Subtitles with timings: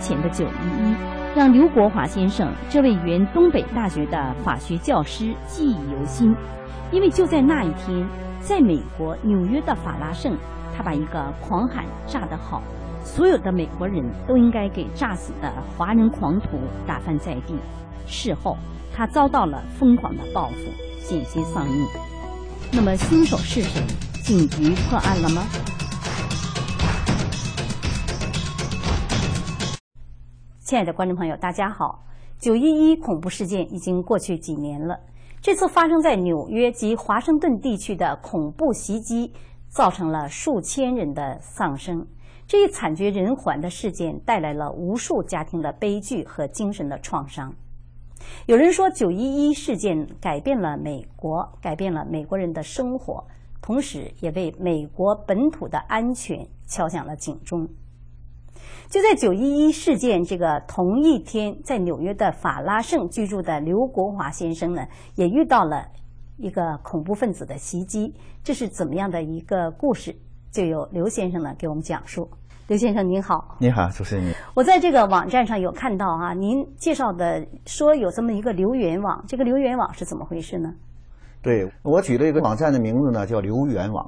[0.00, 0.94] 前的九一一，
[1.36, 6.34] 让刘国华先生这位原东北大学的法学教师记忆犹新，
[6.90, 8.04] 因为就在那一天，
[8.40, 10.36] 在美国纽约的法拉盛，
[10.76, 12.62] 他把一个狂喊炸得好，
[13.04, 17.54] 所有的美国人都应该给炸死的华人狂徒打翻在地。
[18.06, 18.56] 事后，
[18.96, 20.56] 他遭到了疯狂的报复，
[20.98, 21.86] 险些丧命。
[22.72, 23.82] 那么，凶手是谁？
[24.22, 25.42] 警局破案了吗？
[30.70, 32.04] 亲爱的观众朋友，大家好！
[32.38, 35.00] 九一一恐怖事件已经过去几年了，
[35.40, 39.32] 这次发生在纽约及华盛顿地区的恐怖袭击，
[39.68, 42.06] 造成了数千人的丧生。
[42.46, 47.52] 这一惨绝人寰的事件带来了无数家庭的悲剧和精神的创伤。
[48.46, 53.26] 有人说，九一一事件改变了美国，改变了美国人的生活，
[53.60, 57.68] 同时也为美国本土的安全敲响了警钟。
[58.90, 65.86] 就在九一一事件这个同一天，在纽约的法拉盛居住的刘国华先生呢，也遇到了
[66.36, 68.12] 一个恐怖分子的袭击。
[68.42, 70.12] 这是怎么样的一个故事？
[70.50, 72.28] 就由刘先生呢给我们讲述。
[72.66, 74.34] 刘先生您好，你好，主持人。
[74.54, 80.68] 我在这个网站上有看到啊，您介绍的说有这么一个留言网，这个留言网是怎么回事呢？
[81.40, 84.04] 对我举了一个网站的名字呢，叫留言网。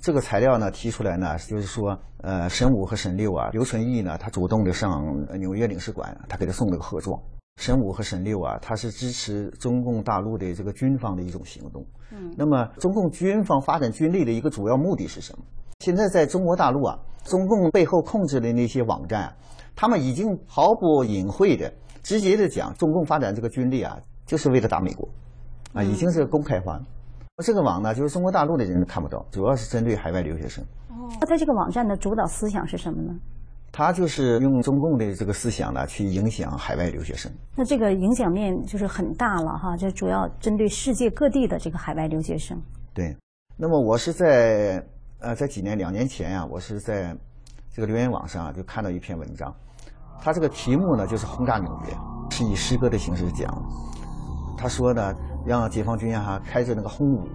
[0.00, 4.90] 这个材料呢提出来呢，就是说，呃，沈五和沈六啊，刘存义呢，他主动的上
[5.38, 7.20] 纽约领事馆，他给他送了个贺状。
[7.56, 11.84] 沈五和沈六啊，他是支持中共大陆的这个军方的一种行动。
[12.12, 12.32] 嗯。
[12.36, 15.44] 那么，中共军方发展军力的一个主要目的是什么？
[15.80, 19.34] 现在在中国大陆啊，中共背后控制的那些网站，
[19.74, 21.72] 他们已经毫不隐晦的、
[22.04, 25.08] 直接的讲，中共发展这个军力啊，就是为了打美国，
[25.72, 26.80] 啊，已经是公开化。
[27.44, 30.64] 这个网呢，就是中国大陆的人看不到，主要是针对海外留学生。
[30.90, 33.14] 哦，他这个网站的主导思想是什么呢？
[33.70, 37.30] 他就是用中共的这个思想呢，去影响海外留学生。
[37.54, 42.60] 那这个影响面就是很大了哈，就主要针对世界各地的这个海外留学生。
[42.92, 43.16] 对，
[43.56, 44.84] 那么我是在
[45.20, 47.16] 呃，在几年两年前呀，我是在
[47.72, 49.54] 这个留言网上啊就看到一篇文章，
[50.20, 51.96] 他这个题目呢就是轰炸纽约，
[52.30, 53.48] 是以诗歌的形式讲。
[54.56, 55.14] 他说呢。
[55.48, 57.26] 让解放军哈开着那个轰五，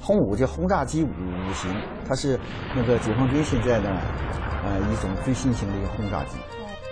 [0.00, 1.68] 轰五这轰炸机五五型，
[2.08, 2.38] 它是
[2.74, 3.90] 那个解放军现在的
[4.64, 6.36] 呃一种最新型的一个轰炸机，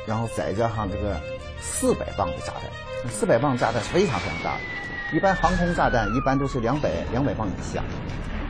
[0.06, 1.16] 然后载着哈这个
[1.60, 7.80] 四百磅的炸弹，四百磅炸弹是非常非常大的，一般航空炸弹一般都是两百两百磅以下，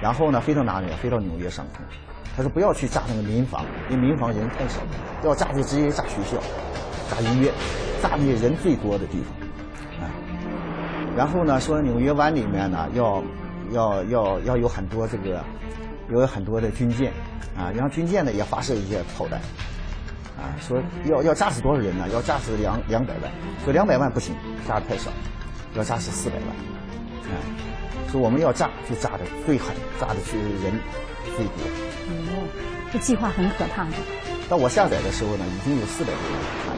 [0.01, 0.91] 然后呢飞到哪里？
[0.95, 1.85] 飞到纽约上空，
[2.35, 4.81] 他说不要去炸那个民房，因为民房人太少，
[5.23, 6.39] 要炸就直接炸学校，
[7.11, 7.53] 炸医院，
[8.03, 9.46] 炸那些人最多的地方。
[11.17, 13.23] 然后呢，说纽约湾里面呢，要
[13.73, 15.43] 要要要有很多这个，
[16.11, 17.11] 有很多的军舰，
[17.57, 19.41] 啊，然后军舰呢也发射一些炮弹，
[20.37, 22.07] 啊，说要要炸死多少人呢？
[22.13, 23.33] 要炸死两两百万，
[23.65, 24.35] 说两百万不行，
[24.69, 25.11] 炸的太少，
[25.75, 26.49] 要炸死四百万，
[27.33, 27.41] 啊，
[28.13, 30.79] 说我们要炸就炸的最狠，炸的是人
[31.35, 31.65] 最多。
[32.09, 32.47] 哦，
[32.93, 33.93] 这计划很可怕的。
[34.51, 36.76] 到我下载的时候呢，已经有四百多人看。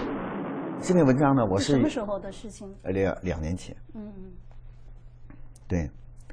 [0.81, 2.73] 这篇文章呢，我是什么时候的事情？
[2.83, 3.77] 呃，两两年前。
[3.95, 4.33] 嗯嗯。
[5.67, 5.91] 对，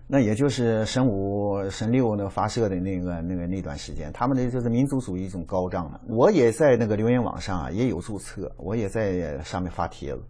[0.08, 6.00] 那也就是神五、神六呢发射的那个、那个那段时间，他们的就是民族主义一种高涨了。
[6.08, 10.24] 我也在那个留言网上啊也有注册，我也在上面发帖子。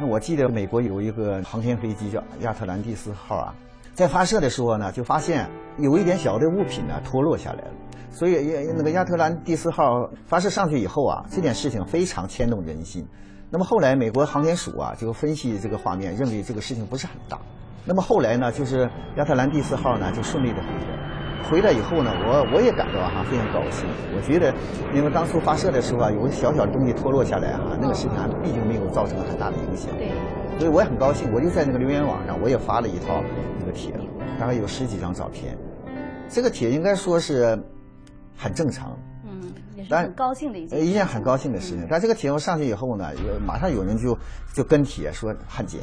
[0.00, 3.54] 那我记得美国有一个航天飞机叫亚特兰蒂斯号啊，
[3.94, 5.48] 在发射的时候呢，就发现
[5.78, 7.70] 有一点小的物品呢脱落下来了。
[8.10, 13.06] 所以也那个亚特兰蒂斯号发射上去以后啊，这件事情非常牵动人心。
[13.54, 17.38] 那么后来，美国航天署啊就分析这个画面，认为这个事情不是很大。
[17.84, 21.48] 那么后来呢，就是亚特兰蒂斯号呢就顺利的回来。
[21.48, 23.86] 回来以后呢，我我也感到哈非常高兴。
[24.12, 24.52] 我觉得，
[24.92, 28.10] 因为当初发射的时候啊，有个小小的东西脱落下来哈，那个事情
[28.42, 29.96] 毕竟没有造成很大的影响。
[29.96, 30.10] 对。
[30.58, 33.22] 所以我也很高兴，我就在那个留言网上，我也发了一套
[33.60, 34.00] 那个帖子，
[34.36, 35.56] 大概有十几张照片。
[36.28, 37.56] 这个帖应该说是
[38.36, 38.98] 很正常。
[39.90, 41.86] 很高兴的一件，一件很高兴的事情。
[41.88, 44.18] 但这个帖目上去以后呢，有马上有人就
[44.52, 45.80] 就跟帖说汉奸。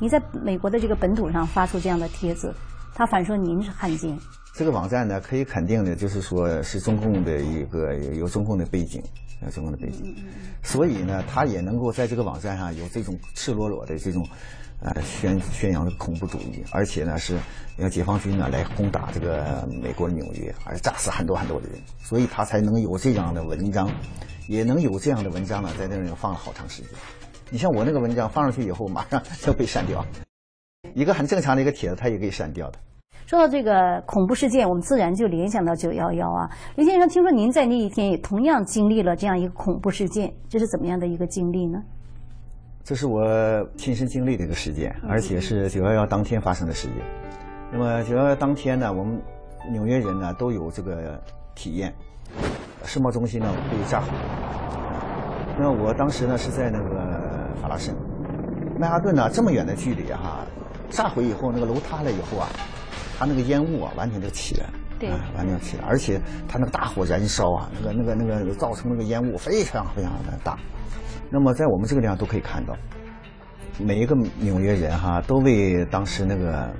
[0.00, 2.54] 你在美国的这个本土上发出这样的帖子，
[2.94, 4.18] 他反说您是汉奸。
[4.54, 9.02] 这个网站呢，可以肯定的就是说是中共的一个有中共的背景，
[9.42, 10.14] 有中共的背景，
[10.62, 14.26] 所以呢，他也能够在这个网站上有这种赤裸裸的这种。
[14.78, 17.38] 呃，宣宣扬的恐怖主义，而且呢是
[17.78, 23.90] 让解放军呢来攻打这个美国纽约，而炸死很多很多的人，所以他才能有这样的文章，
[24.48, 26.90] 也能有这样的文章呢在那里放了好长时间。
[27.48, 30.04] 你像我那个文章放上去以后，马上就被删掉，
[30.94, 32.78] 一个很正常的一个帖子，他也可以删掉的。
[33.26, 36.48] 说到这个恐怖事件，我们自然就联想到九幺幺啊。
[36.76, 41.82] 刘先生，听说您在那一天也同样经历了这样一个恐怖事件，这是怎么样的一个经历呢？
[42.84, 46.98] 这是我亲身经历的一个事件，而且是九幺幺当天发生的事件。
[47.72, 49.20] 那么九幺幺当天呢，我们
[49.72, 51.20] 纽约人呢都有这个
[51.56, 51.92] 体验，
[52.84, 54.06] 世贸中心呢被炸毁。
[55.58, 57.92] 那我当时呢是在那个法拉盛，
[58.78, 60.46] 曼哈顿呢这么远的距离哈，
[60.90, 62.48] 炸毁以后那个楼塌了以后啊，
[63.18, 70.58] 它那个烟雾啊完全就起来了，对，完全起来，而且它那个大火燃烧啊，那个那个那个造成那个烟雾非常非常的大。
[71.30, 72.76] 那么在我们这个地方都可以看到，
[73.78, 76.72] 每一个纽约人哈都为当时那个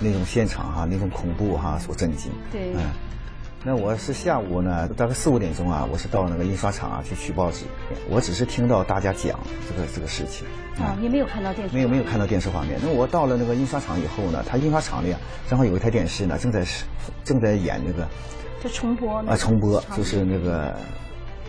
[0.00, 2.30] 那种现场哈那种恐怖哈所震惊。
[2.52, 2.72] 对。
[2.74, 2.90] 嗯。
[3.62, 7.66] 那我是下午呢，大概四五点钟啊，我是到那个印刷厂啊去取报纸。
[8.08, 10.46] 我只是听到大家讲这个这个事情。
[10.82, 11.74] 啊，你没有看到电视？
[11.74, 12.80] 没有没有看到电视画面。
[12.82, 16.84] 那我到了那个印刷厂以后呢，他印刷厂里啊，正好有一台电视呢，正在是
[17.22, 18.08] 正在演那个。
[18.62, 19.18] 这重播。
[19.18, 20.74] 啊，重播就是那个。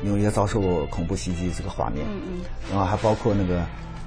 [0.04, 2.42] 纽约遭受恐怖袭击这个画面，嗯嗯，
[2.72, 3.64] 然后还包括那个，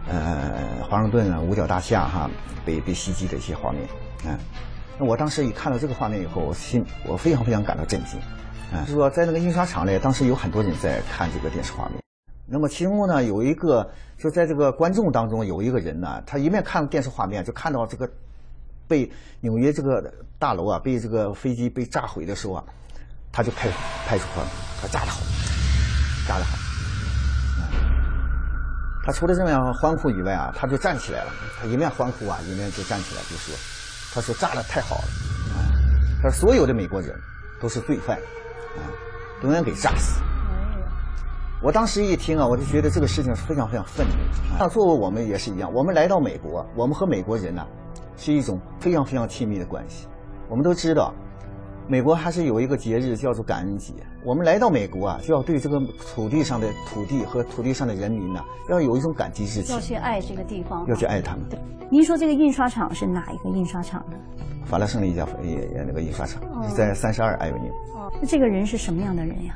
[0.08, 2.28] 呃，华盛顿啊五角大厦哈
[2.64, 3.82] 被被袭击的一些画面，
[4.26, 4.36] 嗯，
[4.98, 8.18] 那我当时一看到这个画面以后，我心我非常非常感到震惊，
[8.72, 12.02] 啊，就是说在那个印刷厂里，当时有很多人在看这个电视画面，
[12.46, 18.08] 那么其中呢有一个就在这个观众当中有一个人呢，他一面看电视画面，就看到这个
[18.86, 19.10] 被
[19.40, 22.64] 纽约这个大楼啊被这个飞机被炸毁的时候啊，
[23.32, 23.68] 他就拍
[24.06, 24.46] 拍出来，
[24.80, 25.20] 他炸得好。
[26.26, 26.56] 炸得好，
[29.04, 31.30] 他除了这样欢呼以外啊，他就站起来了。
[31.60, 33.54] 他一面欢呼啊，一面就站起来就说
[34.14, 35.04] ：“他说炸的太好了，
[35.52, 35.58] 啊，
[36.22, 37.12] 他说所有的美国人
[37.60, 38.16] 都是罪犯，
[38.76, 38.86] 啊，
[39.42, 40.22] 都应该给炸死。”
[41.60, 44.12] 我当时一听啊，我就觉得这个事情是非常非常愤怒。
[44.58, 47.66] 那作为我们也是一样，我们来到美国，我们和美国人呢
[48.16, 50.06] 是一种非常非常亲密的关系。
[50.48, 51.12] 我们都知道。
[51.86, 53.92] 美国还是有一个节日叫做感恩节。
[54.24, 59.74] 我们来到美国啊，就要对这个土地上的土地和土地上的人民呢，要有一种感激之情。
[59.74, 60.86] 要去爱这个地方。
[60.88, 61.44] 要去爱他们。
[61.90, 64.16] 您说这个印刷厂是哪一个印刷厂呢？
[64.64, 66.42] 法拉盛的一家也也那个印刷厂，
[66.74, 67.68] 在三十二艾维尼。
[67.94, 69.54] 哦，那这个人是什么样的人呀？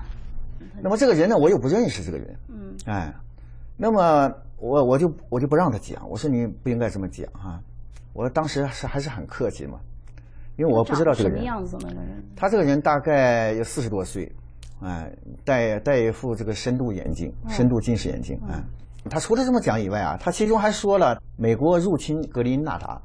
[0.82, 2.38] 那么这个人呢，我又不认识这个人。
[2.48, 2.76] 嗯。
[2.84, 3.14] 哎，
[3.74, 7.58] 那么我我就我就不让他讲，我说你不应该这么讲哈。
[8.12, 9.80] 我当时是还是很客气嘛。
[10.58, 11.44] 因为我不知道这个人，
[12.34, 14.30] 他这个人大概有四十多岁，
[14.82, 15.08] 哎，
[15.44, 18.60] 戴戴一副这个深度眼镜，深度近视眼镜，哎，
[19.08, 23.00] 他除了这么讲以外啊，他其中还说了美国入侵格林纳达，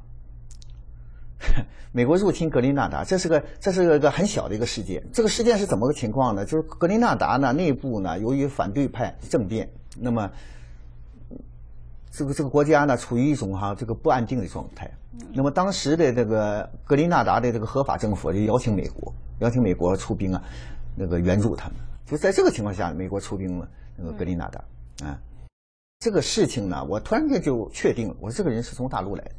[1.92, 5.00] 美国入侵格林纳达，这是个这是个个很小的一个事件。
[5.12, 6.44] 这个事件是怎么个情况呢？
[6.44, 10.28] 就是格林纳达呢内部呢由于反对派政变，那么
[12.16, 14.88] 这个这个国家呢处于一种哈这个不安定的状态。
[15.32, 20.40] 那么当时的这个格林纳达的这个合法政府就邀请美国，邀请美国出兵啊，
[20.94, 21.76] 那个援助他们。
[22.06, 24.64] 就在这个情况下，美国出兵了那个格林纳达
[25.04, 25.18] 啊。
[25.98, 29.30] 这个事情呢，我突然间就确定了，我说这个人是从大陆来的。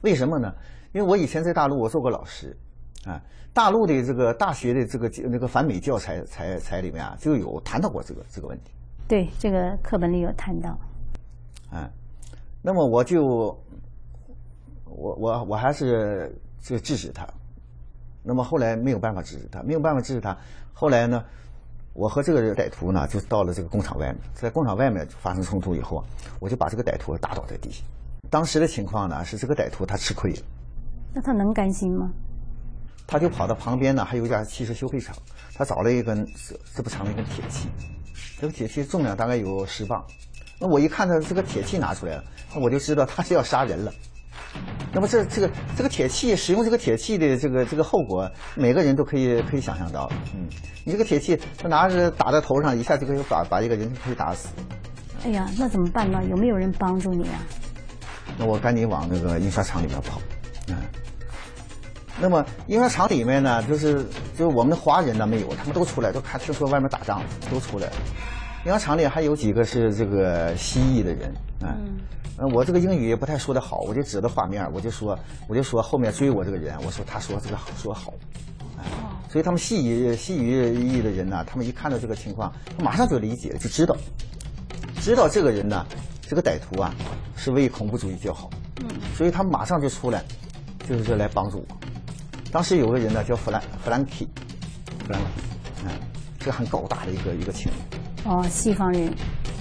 [0.00, 0.50] 为什么呢？
[0.92, 2.56] 因为我以前在大陆我做过老师
[3.04, 3.20] 啊，
[3.52, 8.72] 大陆的这个大学的这个那个反美教材材材里面啊，就有谈到过这个这个问题。
[9.06, 10.78] 对，这个课本里有谈到。
[11.70, 11.90] 啊，
[12.62, 13.56] 那么我就。
[14.92, 17.26] 我我我还是就制止他，
[18.24, 20.36] 那么后来没有办法制止他，没有办法制止他。
[20.74, 21.24] 后来呢，
[21.94, 26.04] 我和这个歹徒呢就到了这个工厂外面，在工厂外面发生冲突以后啊，
[26.40, 27.84] 我就把这个歹徒打倒在地下。
[28.28, 30.42] 当时的情况呢是这个歹徒他吃亏了，
[31.14, 32.10] 那他能甘心吗？
[33.06, 35.16] 他就跑到旁边呢，还有一家汽车修配厂，
[35.54, 37.68] 他找了一根这这么长的一根铁器，
[38.40, 40.04] 这个铁器重量大概有十磅。
[40.60, 42.24] 那我一看他这个铁器拿出来了，
[42.54, 43.90] 那我就知道他是要杀人了。
[44.92, 50.10] 那么这这个这个铁器使用这个铁器的这个这个后果，每个人都可以可以想象到。
[50.34, 50.46] 嗯，
[50.84, 54.48] 你这个铁器他拿着打在头上，一下就可以把把一个人可以打死。
[55.24, 56.20] 哎呀，那怎么办呢？
[56.28, 57.40] 有没有人帮助你啊？
[58.36, 60.20] 那我赶紧往那个印刷厂里面跑。
[60.68, 60.76] 嗯。
[62.20, 64.04] 那么印刷厂里面呢，就是
[64.36, 67.92] 就是我们的华人呢没有，他们都出来，都看听说外面打仗，都出来了。
[68.64, 71.98] 印刷厂里还有几个是这个西裔的人，嗯。
[72.42, 78.14] 嗯，我这个英语也不太说得好，我就指着画面，我就说，我就说后面追我这个人，我说他说这个说好，
[78.78, 78.84] 哎，
[79.30, 83.94] 所以他们西语西语裔的人呢，他们一看到这个情况，他马上就理解，就知道，
[85.02, 85.84] 知道这个人呢，
[86.22, 86.94] 这个歹徒啊，
[87.36, 88.48] 是为恐怖主义叫好，
[88.80, 90.24] 嗯，所以他们马上就出来，
[90.88, 91.76] 就是说来帮助我。
[92.50, 94.26] 当时有个人呢叫弗兰弗兰基，
[95.06, 95.26] 弗兰基，
[95.84, 95.90] 嗯，
[96.38, 97.99] 这很高大的一个一个青年。
[98.24, 99.12] 哦，西方人。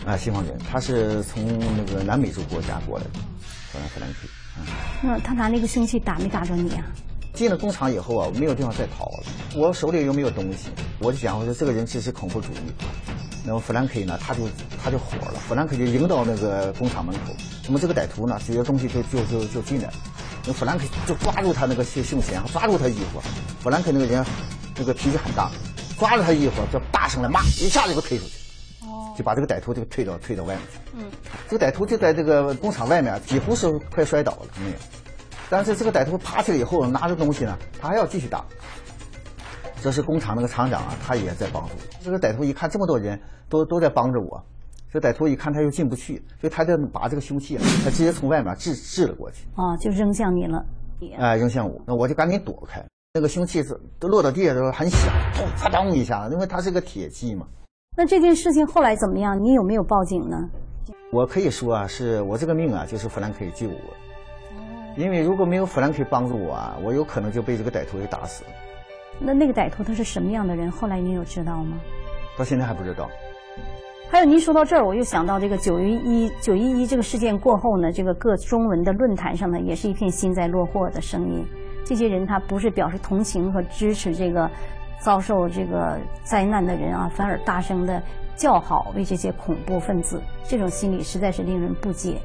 [0.06, 1.46] 啊，西方人，他是从
[1.78, 3.12] 那个南美洲国家过来的，
[3.72, 4.28] 弗兰弗兰克。
[5.02, 6.84] 那他拿那个凶器打没打着你啊？
[7.34, 9.24] 进了工厂以后啊，没有地方再逃了。
[9.56, 12.58] 我手里又没有东西，我就想我说这个人支持恐怖主义。
[13.46, 14.50] 那么弗兰克呢，他就
[14.84, 17.34] 他就火了，弗兰克就迎到那个工厂门口。
[17.66, 19.94] 那么这个歹徒呢，举着东西就就就就进来了。
[20.46, 23.22] 那弗兰克就抓住他那个胸胸前，抓住他衣服。
[23.62, 24.26] 弗兰克那个人
[24.78, 25.50] 那个脾气很大，
[25.98, 28.39] 抓住他衣服就大声的骂，一下子就推出去。
[29.20, 30.80] 就把这个歹徒就推到推到外面去。
[30.98, 31.12] 嗯，
[31.50, 34.76] 这个歹徒就在这个工厂外面，几乎是快摔倒了，没有。
[35.50, 38.46] 但是这个歹徒爬起来以后，拿着东西呢，他还要继续打。
[39.82, 41.72] 这是工厂那个厂长啊，他也在帮助。
[42.02, 44.42] 这个歹徒一看这么多人都都在帮着我，
[44.90, 49.46] 这歹徒一看他又进不去，所以他就把这个凶器啊，他直接从外面掷掷了过去。
[49.56, 50.66] 啊，就扔向你了。
[51.18, 52.82] 哎，扔向我，那我就赶紧躲开。
[53.14, 57.46] 那个凶器是都落到地下的时候很响，咚嚓当一下，因为它是个铁器嘛。
[58.00, 59.38] 那这件事情后来怎么样？
[59.44, 60.38] 你有没有报警呢？
[61.12, 63.76] 我可以说啊，是我这个命啊，就是弗兰克救我。
[64.96, 68.46] 因为如果没有弗兰克帮助我啊，我有可能就被这个歹徒给打死。
[69.20, 70.72] 那那个歹徒他是什么样的人？
[70.72, 71.78] 后来你有知道吗？
[72.38, 73.10] 到现在还不知道。
[74.10, 81.46] 还有，您说到这儿，我又想到这个九一一九一一这个事件过后呢，这个各中文的论坛上呢，也是一片幸灾乐祸的声音。
[81.84, 84.50] 这些人他不是表示同情和支持这个。
[85.00, 88.02] 遭受这个灾难的人啊，反而大声的
[88.36, 92.20] 叫好，为这些恐怖分子，这种心理实在是令人不解。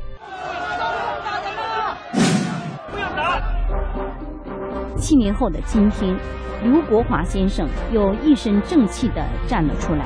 [4.96, 6.16] 七年后的今天，
[6.62, 10.04] 刘国华先生又一身正气地站了出来，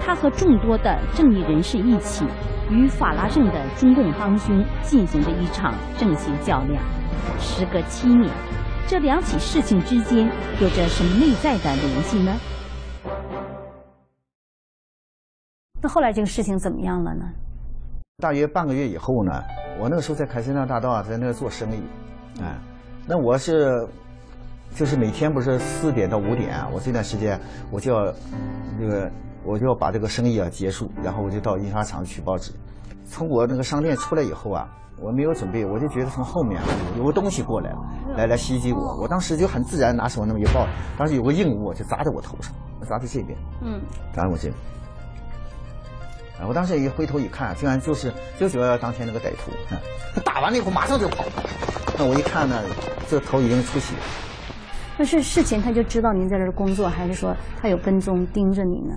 [0.00, 2.24] 他和众多的正义人士一起，
[2.70, 6.82] 与法拉盛的中共帮凶进行着一场正邪较量。
[7.38, 8.30] 时隔七年。
[8.88, 12.32] 这两起事情之间有着什么内在的联系呢？
[15.82, 17.24] 那后来这个事情怎么样了呢？
[18.18, 19.42] 大约半个月以后呢，
[19.80, 21.82] 我那个时候在凯旋大道啊，在那做生意，
[22.40, 22.56] 哎，
[23.08, 23.84] 那我是
[24.72, 27.40] 就是每天不是四点到五点啊，我这段时间
[27.72, 28.14] 我就要
[28.78, 29.10] 那个
[29.42, 32.52] 我就要把这个生意啊结束，然后我就到印刷厂取报纸。
[33.06, 34.68] 从我那个商店出来以后啊。
[34.98, 36.58] 我没有准备，我就觉得从后面
[36.96, 37.76] 有个东西过来了，
[38.16, 38.96] 来来袭击我。
[38.98, 42.50] 我当时就很自然拿手那么一抱，当时有个硬物就砸在我头上，
[42.88, 43.78] 砸在这边，嗯，
[44.14, 44.54] 砸在我这边。
[46.40, 49.52] 啊，我当时一回头一看，竟然就是就是当天那个歹徒。
[50.14, 51.26] 他打完了以后马上就跑，
[51.98, 52.62] 那我一看呢，
[53.06, 53.94] 这头已经出血。
[54.96, 58.94] 那是事前他就知道您在这儿工作，还是说他有跟踪盯着你呢？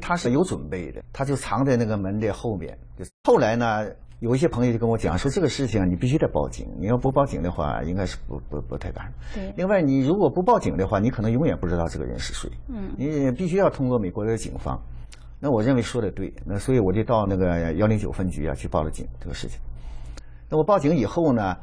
[0.00, 2.78] 他是有准备的，他就藏在那个门的后面。
[3.24, 3.86] 后来呢？
[4.20, 9.12] 有一些朋友就跟我讲说，这个事情你必须得报警，你要不报警的话，应该是不不不太干。
[9.34, 9.52] 对。
[9.54, 12.50] 另外，你如果不报警的话，你可能永远不知道这个人是谁。
[12.68, 12.94] 嗯。
[12.96, 14.80] 你必须要通过美国的警方。
[15.40, 19.58] 那我认为说的对，那所以我就到那个幺零九分局啊去报了警这个事情。
[20.48, 21.54] 那我报警以后呢，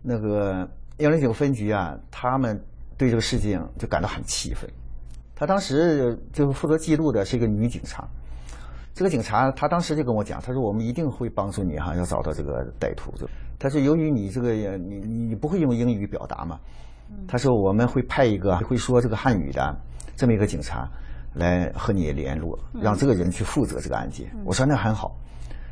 [0.00, 0.66] 那个
[0.98, 2.58] 幺零九分局啊，他们
[2.96, 4.70] 对这个事情就感到很气愤。
[5.36, 8.04] 他当时就是负责记录的是一个女警察。
[8.94, 13.12] 这个警察他当时就跟我讲，他说我们一定会帮助你哈，要找到这个歹徒。
[13.58, 16.58] 他说由于你这个你你不会用英语表达嘛，
[17.28, 19.76] 他说我们会派一个会说这个汉语的
[20.16, 20.88] 这么一个警察
[21.34, 24.34] 来和你联络，让这个人去负责这个案件。
[24.46, 25.14] 我说那很好。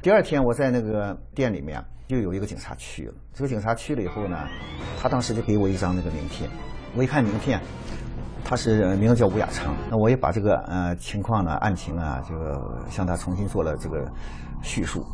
[0.02, 4.38] 第二天我在那个店里面又有一个警察去了，这个警察去了以后呢，
[5.00, 6.50] 他当时就给我一张那个名片，
[6.94, 7.58] 我一看名片。
[8.44, 12.34] 他是名字叫吴亚昌，那我也把这个呃情况呢案情啊，就
[12.90, 14.06] 向他重新做了这个
[14.62, 15.04] 叙述。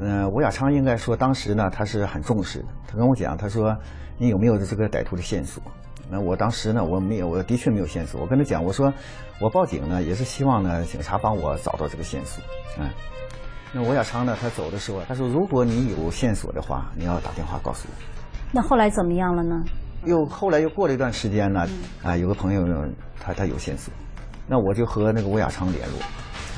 [0.00, 3.76] 嗯，吴亚昌应该说当时呢他是很重视的，他跟我讲，他说
[4.16, 5.62] 你有没有这个歹徒的线索？
[6.10, 8.20] 那我当时呢我没有，我的确没有线索。
[8.20, 8.92] 我跟他讲，我说
[9.40, 12.42] 我报警呢也是希望呢警察帮我找到这个线索。
[12.78, 12.88] 嗯，
[13.72, 17.94] 那吴亚昌呢他走的时候他说如果你有线索的话，你要打电话告诉我。
[18.52, 19.62] 那后来怎么样了呢？
[20.04, 21.66] 又后来又过了一段时间呢，
[22.02, 22.62] 啊，有个朋友
[23.18, 23.92] 他他有线索，
[24.46, 25.98] 那我就和那个吴亚昌联络，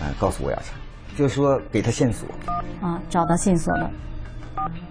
[0.00, 0.76] 啊，告诉吴亚昌，
[1.16, 2.28] 就说给他线索，
[2.80, 3.90] 啊，找到线索了。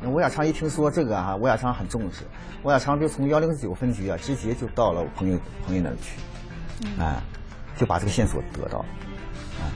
[0.06, 2.24] 吴亚昌一听说这个啊，吴亚昌很重视，
[2.64, 7.22] 吴亚昌就从幺零九分局啊，直接就到了我朋友朋友那儿去，啊，
[7.76, 8.86] 就把这个线索得到了，
[9.60, 9.68] 啊，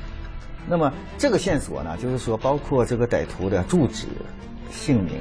[0.67, 4.07] 那么这个线索呢，就是说包括这个歹徒的住址、
[4.71, 5.19] 姓名，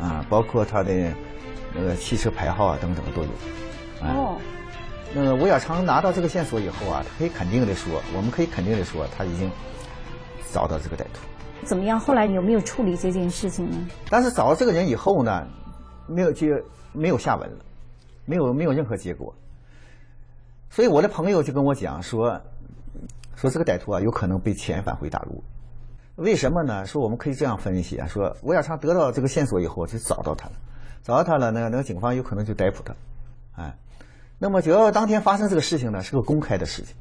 [0.00, 1.12] 啊，包括他的。
[1.74, 3.28] 那个汽车牌号啊，等等的都有。
[4.02, 4.38] 哦。
[5.12, 9.50] 那个吴亚昌拿到这个线索以后啊，他可以肯定的说，我们可以肯定的说，他已经
[10.52, 11.20] 找到这个歹徒。
[11.64, 11.98] 怎么样？
[11.98, 13.76] 后来有没有处理这件事情呢？
[14.08, 15.46] 但是找到这个人以后呢，
[16.06, 16.62] 没有接，
[16.92, 17.56] 没有下文了，
[18.24, 19.34] 没有没有任何结果。
[20.70, 22.40] 所以我的朋友就跟我讲说，
[23.34, 25.42] 说这个歹徒啊，有可能被遣返回大陆。
[26.14, 26.86] 为什么呢？
[26.86, 30.52] 说我们可以这样分析啊，说吴亚昌得到这个线索以后就找到他了。
[31.02, 32.94] 找到他了，那那个警方有可能就逮捕他，
[33.56, 33.74] 哎，
[34.38, 36.94] 那么九幺幺当天发生这个事情呢，是个公开的事情，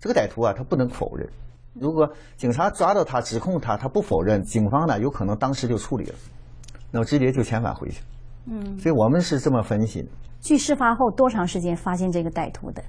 [0.00, 1.28] 这个歹徒啊，他不能否认。
[1.74, 6.14] 如果警察抓到他，指控他，他不否认，警方呢有可能当时就处理了，
[6.90, 8.02] 那么直接就遣返回去。
[8.46, 10.08] 嗯，所以我们是这么分析的。
[10.40, 12.82] 据事发后多长时间发现这个歹徒的？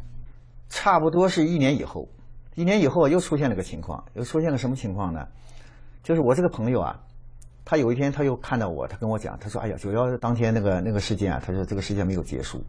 [0.70, 2.08] 差不多是一年以后，
[2.56, 5.28] 一年以后又出现了个情况，又出现了什么情况呢？
[6.02, 7.00] 就是我这个朋友啊，
[7.70, 12.64] 他有一天他又看到我，他跟我讲，他说：“哎呀，九幺当天那个那个事件啊，他说这个事件没有结束。”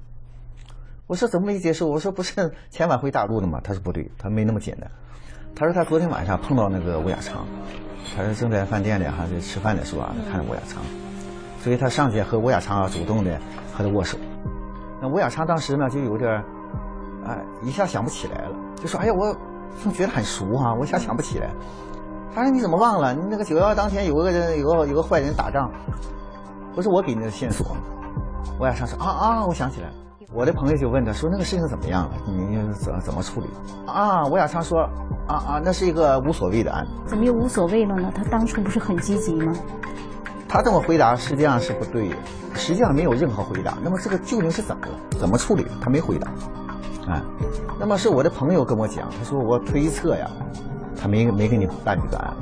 [1.09, 4.91] 我说：“怎么没结束？”我说：“不是前晚回大陆的吗？”他说：“不对，他没那么简单。”
[5.57, 7.47] 他说他昨天晚上碰到那个吴亚昌，
[8.15, 10.83] 他说正在饭店里哈在吃饭的时候啊，他看到吴亚昌，
[11.63, 13.41] 所以他上去和吴亚昌啊主动的
[13.73, 14.19] 和他握手。
[15.01, 16.31] 那吴亚昌当时呢就有点，
[17.25, 19.35] 哎，一下想不起来了，就说：“哎呀，我
[19.83, 21.49] 总觉得很熟啊，我一下想不起来。”
[22.35, 23.15] 他说：“你怎么忘了？
[23.15, 25.71] 你那个九幺幺当天有个人有个有个坏人打仗，
[26.75, 27.77] 不是我给你的线索。”
[28.59, 29.95] 吴亚昌说：“啊啊，我想起来了。”
[30.33, 32.13] 我的朋友就问他说：“那个事情怎么样了？
[32.27, 33.49] 你怎怎么处理？”
[33.87, 34.83] 啊，吴亚昌说
[35.27, 38.13] ：“啊啊，那是一个无所谓的案子。”怎么又无所谓了呢？
[38.15, 39.53] 他当初不是很积极吗？
[40.49, 42.17] 他这么回答实际上是不对的，
[42.55, 43.77] 实际上没有任何回答。
[43.83, 44.93] 那么这个究竟是怎么了？
[45.19, 45.67] 怎么处理？
[45.81, 46.31] 他没回答。
[47.11, 47.25] 啊，
[47.79, 50.31] 那么是我的朋友跟我讲，他说我推测呀，
[50.97, 52.37] 他没没给你办这个案，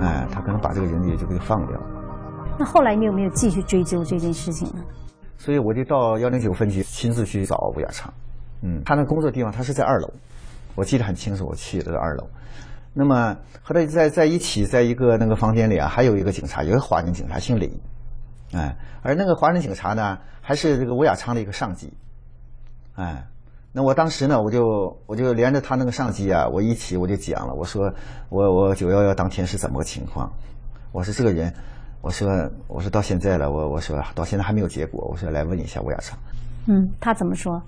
[0.00, 1.86] 哎，他可能把这个人也就给放掉了。
[2.58, 4.82] 那后来你有没有继续追究这件事情呢？
[5.38, 8.12] 所以我就到幺零九分局亲自去找吴亚昌，
[8.62, 10.12] 嗯，他那工作地方他是在二楼，
[10.74, 12.28] 我记得很清楚，我去的二楼。
[12.94, 17.80] 那么和他在在一起，在一个那个房间里啊，还有一个警察，一个华人警察，姓李，
[18.52, 21.92] 哎，而那个华人警察呢，还是这个吴亚昌的一个上级，
[22.94, 23.26] 哎，
[23.72, 27.92] 那我当时呢，我就我就连着他那个上级啊，我一起我就讲了，我说
[28.28, 30.30] 我我九幺幺当天是怎么个情况，
[30.92, 31.52] 我说这个人。
[32.04, 32.28] 我说，
[32.66, 35.06] 我说到现在了，我我说到现在还没有结果。
[35.08, 36.18] 我说来问一下吴亚昌。
[36.66, 37.62] 嗯，他怎么说？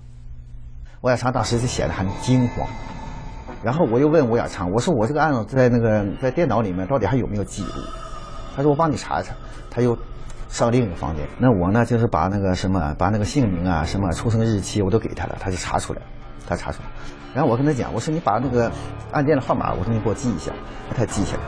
[0.99, 2.67] 吴亚昌当时就显得很惊慌。
[3.63, 7.69] 然后我又问吴亚昌，我说我这个案子在那个在电脑里面到底还有没有记录？
[8.53, 9.33] 他说我帮你查一查。
[9.71, 9.97] 他又
[10.47, 11.27] 上另一个房间。
[11.37, 16.05] 那我呢，就是把那个什么，把那个姓名啊、什么出生日期我都给他了，他就查出来了。
[16.47, 16.85] 他查出来。
[17.33, 18.71] 然后我跟他讲，我说你把那个
[19.11, 20.51] 案件的号码，我说你给我记一下。
[20.95, 21.41] 他记下来。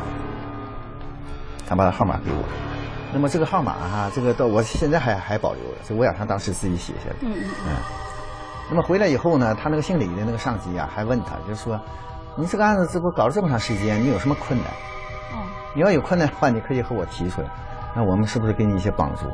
[1.67, 2.43] 他把号码给我。
[3.13, 7.15] 那么这个号码哈，这个到我现在还还保留着，这我想他当时自己写下的。
[7.21, 7.49] 嗯嗯。
[7.67, 7.75] 嗯。
[8.69, 11.79] 那么回来以后呢，他那个姓李的那个上级啊，还问他，就是说，
[12.35, 14.67] 你这个案子这不搞了这么长时间，你有什么困难？
[15.31, 15.45] 哦。
[15.73, 17.47] 你要有困难的话，你可以和我提出来，
[17.97, 19.25] 那我们是不是给你一些帮助？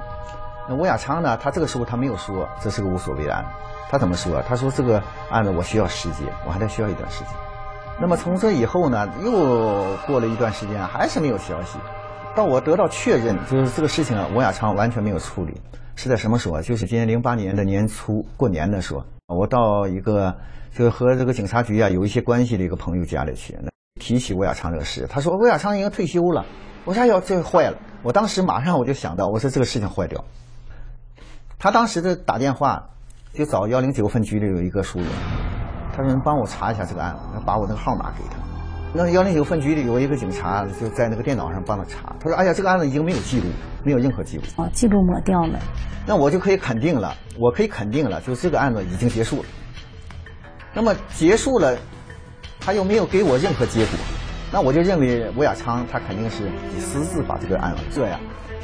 [0.69, 3.49] 那吴亚昌呢，他这个时候他没有说这是个无所谓的案子，
[3.89, 4.41] 他怎么说？
[4.47, 7.34] 他说这个案子我需要时间，我还得需要一段时间。
[7.99, 11.78] 那么从这以后呢，又过了一段时间，还是没有消息。
[12.34, 15.60] 到我得到确认，就是这个事情啊，吴亚昌完全没有处理，
[15.97, 16.62] 是在什么时候？
[16.62, 20.34] 就是今年零八年的年初过年的时候，我到一个
[20.71, 23.58] 就是和这个警察局啊有一些关系的一个朋友家里去，
[23.99, 26.45] 提起吴亚昌这个事，他说吴亚昌已经退休了。
[26.86, 27.78] 我说哟，这坏了！
[28.02, 30.22] 我当时马上我就想到，我说这个事情坏掉。
[31.58, 32.89] 他当时的打电话
[33.34, 35.08] 就找幺零九分局里有一个熟人，
[35.96, 38.36] 他说能帮我查一下这个案子，把我那个号码给他。
[38.93, 43.46] 那幺零九分局里有一个警察就在那个电脑上帮他查，他说：“哎呀，这个案子已经没有记录，
[43.84, 45.58] 没有任何记录。”哦，记录抹掉了。
[46.06, 49.46] 那我就可以肯定了，我可以肯定了，就这个案子已经结束了。
[50.74, 51.78] 那么结束了，
[52.60, 53.96] 他又没有给我任何结果，
[54.53, 56.43] 那我就认为吴亚昌他肯定是
[56.79, 58.19] 私自把这个案子这样。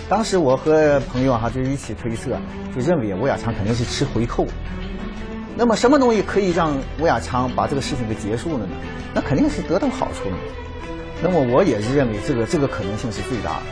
[0.08, 2.38] 当时我和朋友哈就一起推测，
[2.76, 4.46] 就认为吴亚昌肯定是吃回扣。
[5.58, 8.76] 那么什么东西可以让吴亚昌把这个事情给结束了呢？
[9.16, 10.38] 那肯定是得到好处了。
[11.24, 13.64] 那么我也是认为这个这个可能性是最大的，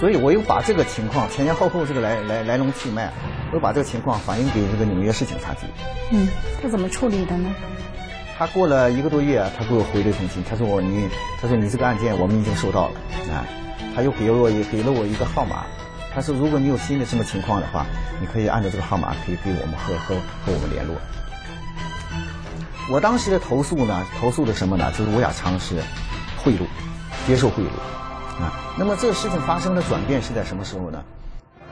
[0.00, 3.12] 所以我又把这个情况前前后后这个来来来龙去脉，
[3.52, 5.66] 我把这个情况反映给这个纽约市警察局。
[6.12, 6.26] 嗯，
[6.62, 7.50] 他怎么处理的呢？
[8.42, 11.08] 他过了一个多月，他给我回了一封信，他说我你
[11.40, 12.94] 他说你这个案件我们已经收到了
[13.32, 13.46] 啊，
[13.94, 15.64] 他又给了我给了我一个号码。
[16.12, 17.86] 他说：“如果你有新的什么情况的话，
[18.20, 20.96] 你可以按照这个号码，可以给我们和和和我们联络。”
[22.90, 24.90] 我当时的投诉呢，投诉的什么呢？
[24.90, 25.76] 就是吴亚昌是
[26.42, 26.66] 贿赂，
[27.28, 27.68] 接受贿赂
[28.42, 28.58] 啊。
[28.76, 31.00] 那么这个事情发生的转变是在什么时候呢？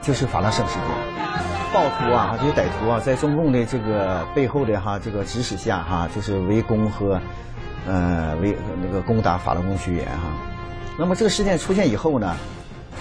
[0.01, 7.19] 就是法拉盛事件，暴徒啊，这些歹徒啊，在中共的这个背后的哈这个指使下哈，就是围攻和
[7.87, 10.33] 呃围那个攻打法轮功学员哈。
[10.99, 12.35] 那么这个事件出现以后呢？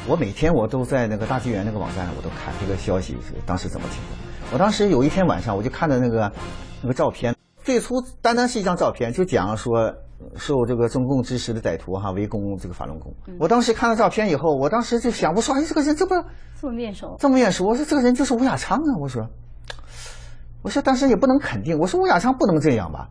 [0.06, 4.18] 我每天我都在那个大纪元那个网站上，我都看这个消息是当时怎么情况。
[4.52, 6.32] 我当时有一天晚上，我就看到那个
[6.80, 9.92] 那个照片，最初单单是一张照片，就讲说
[10.36, 13.14] 受这个中共支持的歹徒哈围攻这个法轮功。
[13.38, 16.24] 我当时看了照片以后，我当时就想，我说哎，这个人这么
[16.60, 19.26] 这么面熟，这么面熟，我说这个人就是吴亚昌啊，我说。
[20.62, 21.78] 我说，当时也不能肯定。
[21.78, 23.08] 我说，吴亚昌不能这样吧，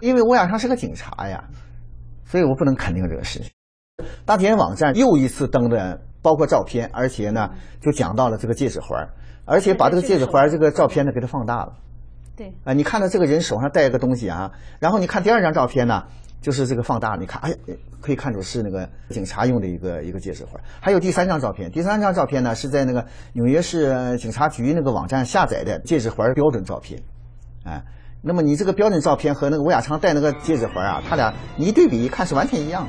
[0.00, 1.44] 因为吴亚昌是个警察呀，
[2.24, 3.52] 所以我不能肯定这个事情。
[4.24, 9.08] 大田网站又一次登的，包括照片，而且呢，就讲到了这个戒指环，
[9.44, 11.74] 而且把这个戒指环这个照片呢给它放大了。
[12.36, 12.52] 对。
[12.64, 16.06] 啊，你看到这个人手上戴一个东西啊，然后你看第二张照片呢，
[16.40, 17.54] 就是这个放大，你看，哎，
[18.00, 20.60] 可以看出是那个警察用的一个一个戒指环。
[20.80, 27.00] 还有第三张照片，第三张照片呢是在那个纽约市警察局那个网站下载的戒指环标准照片，
[27.64, 27.82] 哎，
[28.22, 32.86] 那么你这个标准照片和那个吴亚昌戴那个戒指环啊，他俩你一对比一看是完全一样。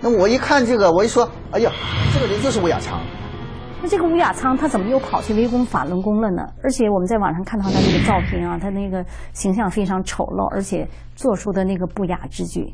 [0.00, 1.70] 那我一看这个，我一说，哎呀，
[2.12, 3.00] 这个人就是吴亚昌。
[3.82, 6.42] 那这个吴亚昌他怎么又跑去围攻法轮功了呢？
[6.62, 12.64] 而且我们在网上看到他那个照片啊，他那个形象非常丑陋，而且做出的那个不雅之举。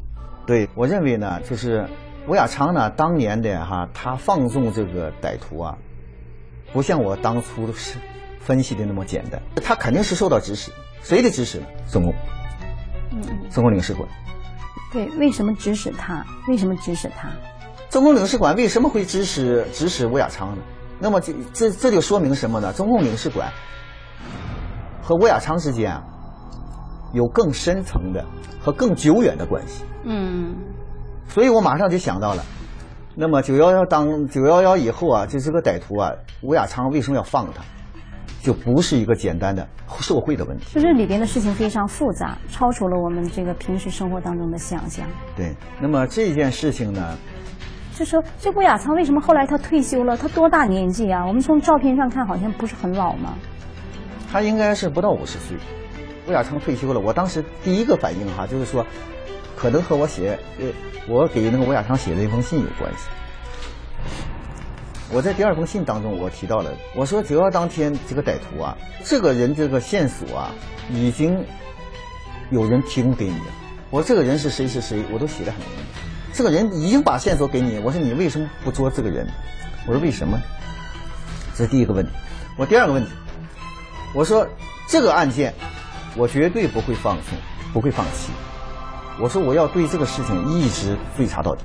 [0.47, 1.89] 对，我认为呢，就是
[2.27, 5.79] 吴亚昌呢，当年的哈，他放纵这个歹徒啊，
[6.73, 7.99] 不像我当初是
[8.41, 10.73] 分析的那么简单，他肯定是受到指使，
[11.03, 11.67] 谁的指使呢？
[11.91, 12.13] 中共，
[13.13, 14.09] 嗯嗯，中共领事馆。
[14.93, 16.27] 对，为什么指使他？
[16.49, 17.31] 为什么指使他？
[17.91, 20.63] 中共领事馆为什么会指使指使吴亚昌呢？
[20.99, 22.73] 那么这这这就说明什么呢？
[22.73, 23.53] 中共领事馆
[25.03, 26.05] 和吴亚昌之间啊，
[27.13, 28.25] 有更深层的
[28.61, 29.85] 和更久远的关系。
[30.05, 30.55] 嗯。
[31.29, 32.43] 所以我马上就想到了，
[33.15, 36.11] 那么九幺幺当九幺幺以后啊，就这个歹徒啊，
[36.43, 37.63] 吴亚昌为什么要放他？
[38.43, 39.69] 就不是一个简单的
[40.01, 45.07] 受贿的问题，就这里边的事情非常复杂，超出了我们这个平时生活当中的想象。
[45.37, 47.19] 对，那么这件事情呢，
[47.95, 50.17] 就说这吴亚昌为什么后来他退休了？
[50.17, 51.27] 他多大年纪啊？
[51.27, 53.35] 我们从照片上看，好像不是很老吗？
[54.33, 55.59] 他应该是不到五十岁。
[56.31, 58.87] 吴亚昌退休了，我当时第一个反应哈，就是说，
[59.57, 60.67] 可能和我写呃，
[61.09, 63.09] 我给那个吴亚昌写的一封信有关系。
[65.13, 70.53] 我在第二封信当中，我提到了，我说九幺当天这个歹徒啊，这个人这个线索啊，
[70.93, 71.45] 已经
[72.51, 73.47] 有人提供给你了。
[73.91, 76.01] 我说这个人是谁是谁，我都写的很明白。
[76.33, 79.27] 这个人已经把线索给你，我说你为什么不捉这个人？
[79.85, 80.41] 我说为什么？
[81.57, 82.13] 这是第一个问题。
[82.57, 83.11] 我第二个问题，
[84.15, 84.47] 我说
[84.87, 85.55] 这个案件，
[86.17, 87.39] 我绝对不会放松，
[87.73, 88.33] 不会放弃。
[89.21, 91.65] 我说我要对这个事情一直追查到底。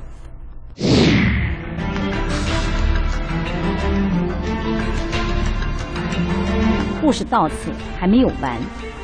[7.01, 8.57] 故事到此还没有完，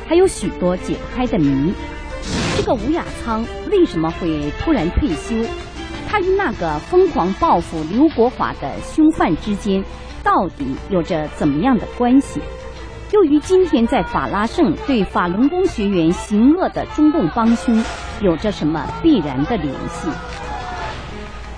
[0.08, 1.72] 还有许多解不开的谜。
[2.56, 5.34] 这个吴亚仓为什么会突然退休？
[6.08, 9.82] 他与那个疯狂报复刘国华的凶犯之间
[10.22, 12.40] 到底有着怎么样的关系？
[13.12, 17.78] 又与今天在法拉盛对法轮功学员行恶的中共帮凶
[18.22, 20.08] 有着什么必然的联系？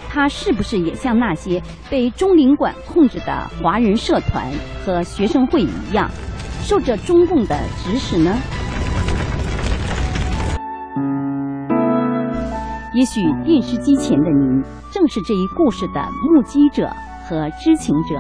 [0.09, 4.51] 他是不是也像那些被中领馆控制的华人社团
[4.85, 6.11] 和学生会一样？
[6.61, 8.37] 受着中共的指使呢？
[12.95, 16.90] 也许电视机前的您正是这一故事的目击者
[17.29, 18.17] 和知情者。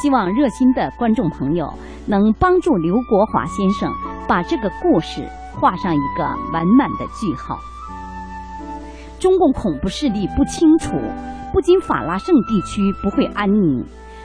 [0.00, 1.72] 希望热心的观众朋友
[2.06, 3.92] 能帮助刘国华先生
[4.26, 7.58] 把这个故事画上一个完满的句号。
[9.18, 10.96] 中共恐怖势力不清楚，
[11.52, 13.84] 不仅法拉盛地区不会安宁，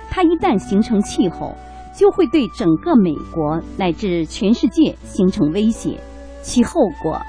[0.10, 1.56] 它一旦形成气候。
[1.98, 6.00] 就会对整个美国乃至全世界形成威胁，
[6.44, 7.20] 其后果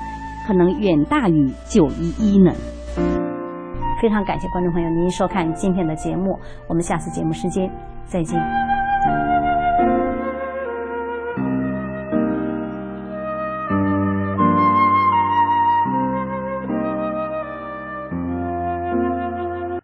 [0.47, 2.53] 可能远大于九一一呢。
[4.03, 7.67] 非常感谢观众朋友您收看今天的节目，我们下次节目时间
[8.09, 8.88] 再见。